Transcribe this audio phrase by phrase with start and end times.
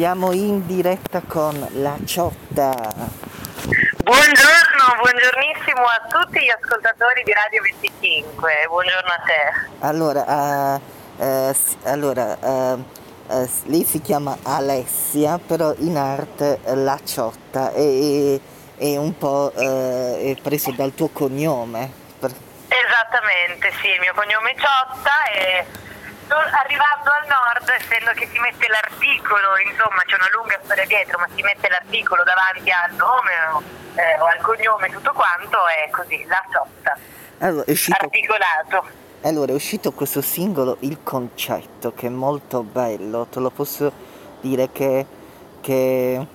[0.00, 2.72] siamo in diretta con la Ciotta.
[4.02, 9.68] Buongiorno, buongiornissimo a tutti gli ascoltatori di Radio 25, buongiorno a te.
[9.80, 10.80] Allora,
[11.18, 12.84] uh, uh, allora uh,
[13.64, 18.40] lei si chiama Alessia, però in arte la Ciotta è,
[18.78, 21.92] è un po' è preso dal tuo cognome.
[22.20, 25.89] Esattamente, sì, il mio cognome è Ciotta e
[26.36, 31.28] arrivando al nord, essendo che si mette l'articolo, insomma c'è una lunga storia dietro, ma
[31.34, 33.62] si mette l'articolo davanti al nome o,
[33.94, 36.96] eh, o al cognome, tutto quanto, è così, la sotta.
[37.38, 38.84] Allora, è uscito, Articolato.
[39.22, 43.92] Allora, è uscito questo singolo, Il Concetto, che è molto bello, te lo posso
[44.40, 45.06] dire che,
[45.60, 46.26] che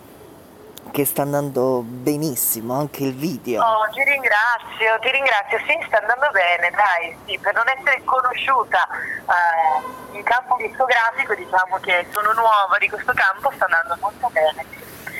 [0.91, 3.62] che sta andando benissimo anche il video.
[3.62, 8.88] Oh, ti ringrazio, ti ringrazio, sì, sta andando bene, dai, sì, per non essere conosciuta
[8.91, 14.66] eh, in campo discografico, diciamo che sono nuova di questo campo, sta andando molto bene,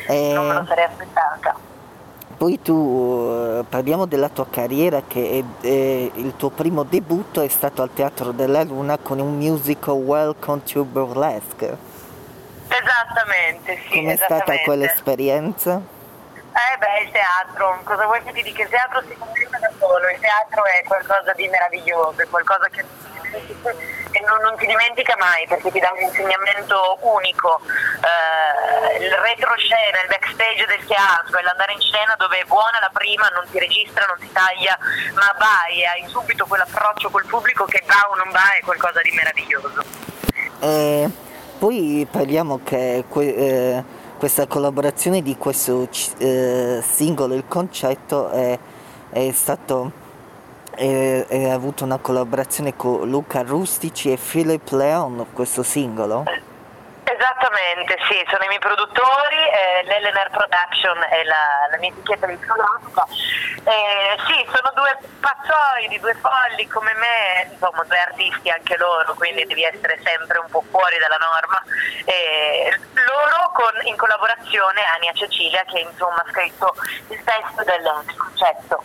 [0.08, 1.74] eh, non me lo sarei aspettata.
[2.38, 7.48] Poi tu eh, parliamo della tua carriera che è, è, il tuo primo debutto è
[7.48, 11.95] stato al Teatro della Luna con un musical Welcome to Burlesque.
[13.06, 13.96] Esattamente, sì.
[13.98, 15.82] Com'è stata quell'esperienza?
[16.56, 18.64] Eh beh, il teatro, cosa vuoi che ti dica?
[18.64, 22.84] Il teatro si completa da solo, il teatro è qualcosa di meraviglioso, è qualcosa che
[23.36, 27.60] e non, non, ti dimentica mai perché ti dà un insegnamento unico.
[27.68, 32.92] Eh, il retroscena, il backstage del teatro, è l'andare in scena dove è buona la
[32.94, 34.78] prima, non ti registra, non ti taglia,
[35.16, 39.02] ma vai e hai subito quell'approccio col pubblico che va o non va, è qualcosa
[39.02, 39.84] di meraviglioso.
[40.62, 43.84] Eh poi parliamo che que, eh,
[44.18, 48.58] questa collaborazione di questo eh, singolo, il concetto, è,
[49.10, 50.04] è stato
[50.78, 56.26] ha avuto una collaborazione con Luca Rustici e Philip Leon, questo singolo.
[57.26, 63.02] Esattamente, sì, sono i miei produttori, eh, l'Elener Production è la, la mia etichetta discografica.
[63.66, 69.44] Eh, sì, sono due pazzoidi, due folli come me, insomma due artisti anche loro, quindi
[69.48, 71.64] devi essere sempre un po' fuori dalla norma.
[72.06, 76.76] Eh, loro con, in collaborazione Ania Cecilia che insomma ha scritto
[77.10, 78.84] il testo del, del concetto.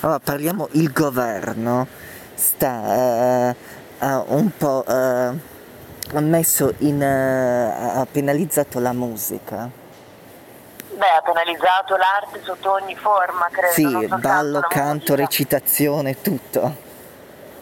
[0.00, 1.86] Allora, parliamo, il governo
[2.34, 3.54] sta
[4.00, 5.50] uh, un po' uh,
[6.14, 9.68] ha messo in, ha penalizzato la musica.
[10.94, 13.72] Beh, ha penalizzato l'arte sotto ogni forma, credo.
[13.72, 16.90] Sì, ballo, canto, recitazione, tutto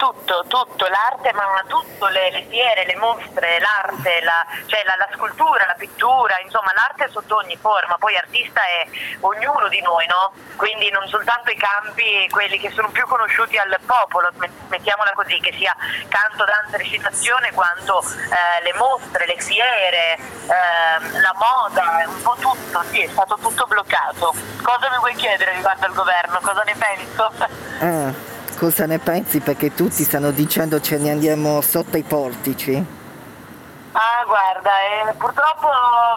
[0.00, 5.08] tutto, tutto, l'arte, ma tutto, le, le fiere, le mostre, l'arte, la, cioè la, la,
[5.12, 8.88] scultura, la pittura, insomma l'arte sotto ogni forma, poi artista è
[9.20, 10.32] ognuno di noi, no?
[10.56, 14.30] Quindi non soltanto i campi, quelli che sono più conosciuti al popolo,
[14.68, 15.76] mettiamola così, che sia
[16.08, 22.82] canto, danza, recitazione, quanto eh, le mostre, le fiere, eh, la moda, un po' tutto,
[22.88, 24.32] sì, è stato tutto bloccato.
[24.62, 26.38] Cosa mi vuoi chiedere riguardo al governo?
[26.40, 27.32] Cosa ne penso?
[27.80, 28.29] Eh
[28.60, 29.40] cosa ne pensi?
[29.40, 32.74] Perché tutti stanno dicendo ce ne andiamo sotto i portici.
[33.92, 34.70] Ah, guarda,
[35.08, 35.68] eh, purtroppo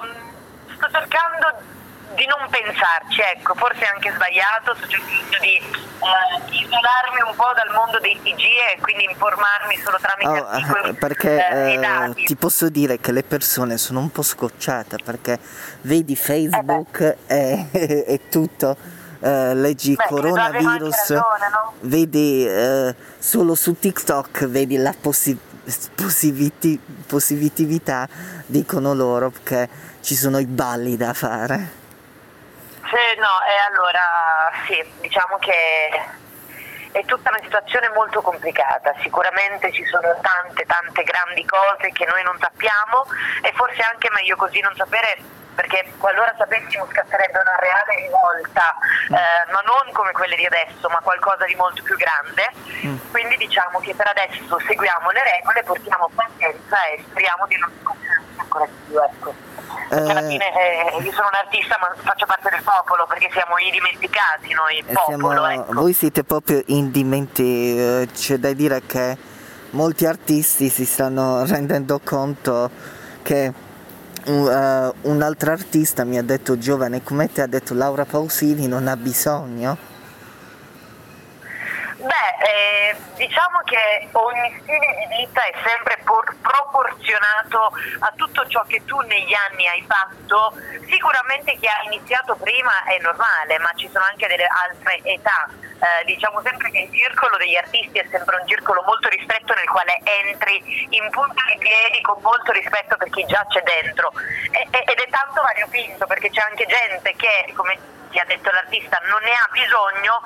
[0.03, 1.71] mm, sto cercando
[2.15, 7.51] di non pensarci, ecco, forse è anche sbagliato, sto cercando di eh, isolarmi un po'
[7.55, 8.41] dal mondo dei TG
[8.75, 13.77] e quindi informarmi solo tramite oh, articoli perché eh, ti posso dire che le persone
[13.77, 15.39] sono un po' scocciate perché
[15.83, 21.73] vedi Facebook eh e, e tutto eh, leggi Beh, coronavirus, ragione, no?
[21.81, 25.39] vedi eh, solo su TikTok vedi la possi-
[27.05, 28.07] positività,
[28.45, 29.69] dicono loro che
[30.01, 31.81] ci sono i balli da fare.
[32.83, 36.21] Sì, no, e allora sì, diciamo che
[36.91, 42.21] è tutta una situazione molto complicata, sicuramente ci sono tante tante grandi cose che noi
[42.23, 43.05] non sappiamo
[43.41, 45.17] e forse anche meglio così non sapere
[45.55, 48.75] perché qualora sapessimo scatterebbe una reale rivolta,
[49.09, 49.13] mm.
[49.13, 52.43] eh, ma non come quelle di adesso, ma qualcosa di molto più grande.
[52.85, 52.97] Mm.
[53.11, 58.21] Quindi diciamo che per adesso seguiamo le regole, portiamo pazienza e speriamo di non sconfiggere
[58.37, 59.01] ancora di più.
[59.01, 59.33] Ecco.
[59.89, 63.29] Perché alla eh, fine eh, io sono un artista ma faccio parte del popolo perché
[63.31, 65.45] siamo i dimenticati noi, il popolo.
[65.45, 65.73] Siamo, ecco.
[65.73, 69.17] Voi siete proprio indimenticati, eh, c'è da dire che
[69.71, 72.69] molti artisti si stanno rendendo conto
[73.21, 73.51] che
[74.25, 77.41] uh, un altro artista mi ha detto giovane come te?
[77.41, 79.77] Ha detto Laura Pausini non ha bisogno.
[81.97, 82.82] Beh, eh,
[83.15, 88.99] diciamo che ogni stile di vita è sempre por- proporzionato a tutto ciò che tu
[89.01, 90.53] negli anni hai fatto,
[90.89, 95.49] sicuramente chi ha iniziato prima è normale, ma ci sono anche delle altre età.
[95.83, 99.67] Eh, diciamo sempre che il circolo degli artisti è sempre un circolo molto ristretto nel
[99.67, 104.13] quale entri in punta di piedi con molto rispetto per chi già c'è dentro
[104.51, 107.77] e, ed è tanto variopinto perché c'è anche gente che, come
[108.11, 110.21] ti ha detto l'artista, non ne ha bisogno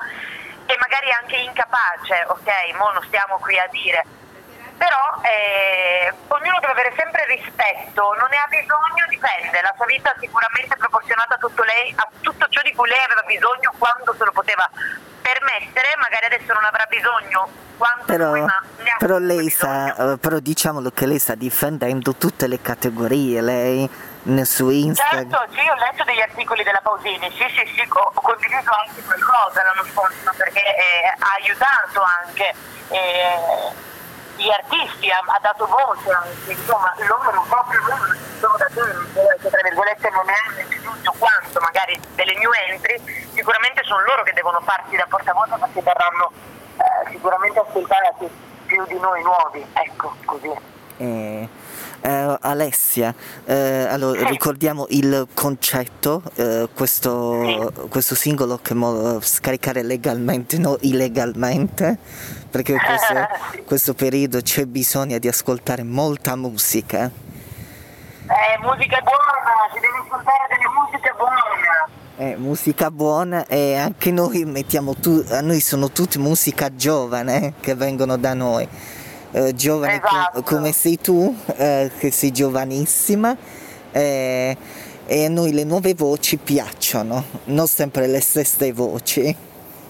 [0.68, 4.04] e magari anche incapace, ok, mo non stiamo qui a dire,
[4.76, 10.12] però eh, ognuno deve avere sempre rispetto, non ne ha bisogno, dipende, la sua vita
[10.12, 14.12] è sicuramente proporzionata a tutto, lei, a tutto ciò di cui lei aveva bisogno quando
[14.12, 14.68] se lo poteva
[15.24, 17.48] permettere, magari adesso non avrà bisogno
[17.78, 18.32] quanto però,
[18.98, 23.88] però lei sta, uh, però diciamolo che lei sta difendendo tutte le categorie, lei
[24.22, 25.30] nel suo Instagram.
[25.30, 29.62] Certo, sì, ho letto degli articoli della Pausini, sì, sì, sì, ho, condiviso anche qualcosa
[29.62, 32.54] l'anno scorso perché eh, ha aiutato anche
[32.88, 33.86] eh,
[34.36, 39.48] gli artisti, ha, ha, dato voce anche, insomma, loro proprio loro sono da te, che
[39.48, 43.00] tra virgolette non è giusto quanto magari delle new entry,
[43.34, 46.30] sicuramente sono loro che devono farsi da portavoce perché verranno
[46.76, 48.28] eh, sicuramente ascoltati
[48.66, 50.77] più di noi nuovi, ecco, così.
[50.98, 51.48] Eh
[52.00, 53.52] Uh, Alessia, uh,
[53.88, 61.98] allora, ricordiamo il concetto, uh, questo, questo, singolo che mo, scaricare legalmente, non illegalmente,
[62.48, 67.06] perché in questo, questo, periodo c'è bisogno di ascoltare molta musica.
[67.06, 72.30] Eh, musica buona, si deve ascoltare delle musiche buone.
[72.30, 77.74] Eh, musica buona e anche noi mettiamo, tu, a noi sono tutti musica giovane che
[77.74, 78.96] vengono da noi
[79.32, 80.42] eh, giovane esatto.
[80.42, 83.36] co- come sei tu, eh, che sei giovanissima.
[83.90, 84.56] Eh,
[85.10, 89.34] e a noi le nuove voci piacciono, non sempre le stesse voci.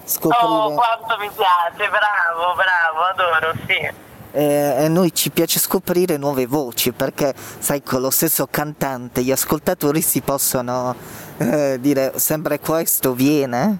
[0.05, 0.45] Scoprire...
[0.45, 4.07] Oh, quanto mi piace, bravo, bravo, adoro, sì.
[4.31, 9.31] Eh, a noi ci piace scoprire nuove voci perché, sai, con lo stesso cantante gli
[9.31, 10.95] ascoltatori si possono
[11.37, 13.77] eh, dire sempre questo viene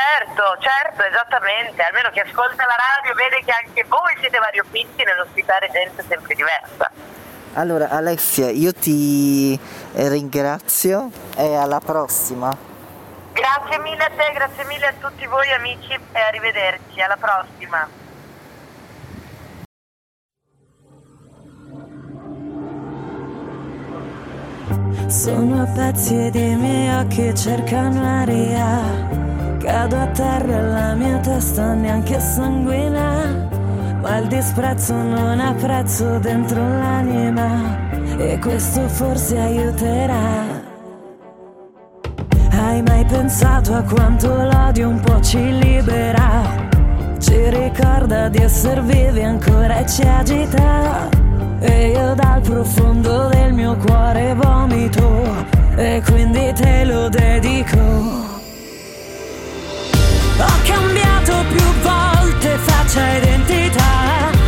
[0.00, 1.82] certo, certo, esattamente.
[1.82, 6.90] Almeno chi ascolta la radio vede che anche voi siete variopinti nell'ospitare gente sempre diversa.
[7.54, 9.58] Allora Alessia, io ti
[9.94, 12.56] ringrazio e alla prossima.
[13.32, 17.88] Grazie mille a te, grazie mille a tutti voi amici e arrivederci, alla prossima.
[25.08, 29.19] Sono pezzi di miei occhi cercano aria
[29.60, 33.46] Cado a terra e la mia testa neanche sanguina,
[34.00, 40.46] ma il disprezzo non ha prezzo dentro l'anima e questo forse aiuterà.
[42.52, 46.42] Hai mai pensato a quanto l'odio un po' ci libera?
[47.18, 51.06] Ci ricorda di essere vivi ancora e ci agita.
[51.60, 55.46] E io dal profondo del mio cuore vomito
[55.76, 58.39] e quindi te lo dedico.
[60.72, 64.39] Cambiato più volte faccia identità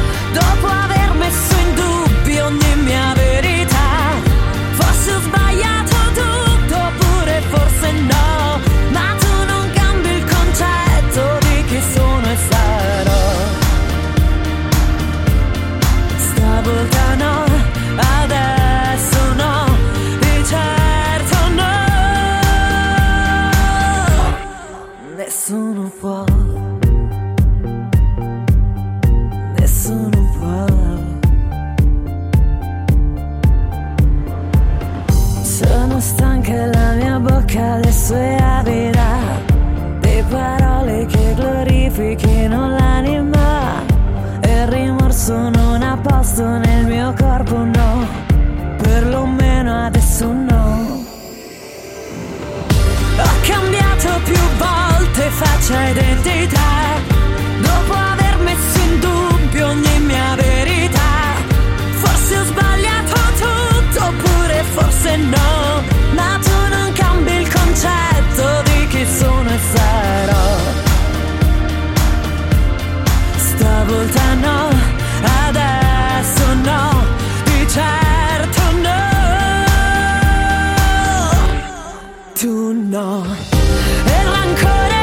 [41.93, 43.85] glorifichino l'anima.
[44.41, 48.07] E il rimorso non ha posto nel mio corpo, no,
[48.79, 51.05] perlomeno adesso no.
[53.19, 57.02] Ho cambiato più volte faccia identità
[82.43, 83.23] tu no.
[84.05, 85.02] E rancore